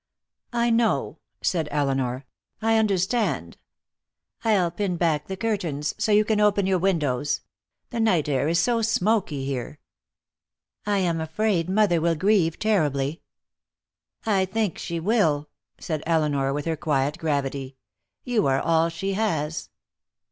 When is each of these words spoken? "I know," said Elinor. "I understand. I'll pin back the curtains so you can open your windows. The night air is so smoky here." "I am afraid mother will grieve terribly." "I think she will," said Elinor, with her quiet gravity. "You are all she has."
"I 0.55 0.71
know," 0.71 1.19
said 1.43 1.67
Elinor. 1.69 2.25
"I 2.59 2.77
understand. 2.77 3.57
I'll 4.43 4.71
pin 4.71 4.97
back 4.97 5.27
the 5.27 5.37
curtains 5.37 5.93
so 5.99 6.11
you 6.11 6.25
can 6.25 6.39
open 6.39 6.65
your 6.65 6.79
windows. 6.79 7.41
The 7.91 7.99
night 7.99 8.27
air 8.27 8.47
is 8.47 8.57
so 8.57 8.81
smoky 8.81 9.45
here." 9.45 9.77
"I 10.87 10.97
am 10.97 11.21
afraid 11.21 11.69
mother 11.69 12.01
will 12.01 12.15
grieve 12.15 12.57
terribly." 12.57 13.21
"I 14.25 14.45
think 14.45 14.79
she 14.79 14.99
will," 14.99 15.49
said 15.79 16.01
Elinor, 16.07 16.51
with 16.51 16.65
her 16.65 16.75
quiet 16.75 17.19
gravity. 17.19 17.77
"You 18.23 18.47
are 18.47 18.59
all 18.59 18.89
she 18.89 19.13
has." 19.13 19.69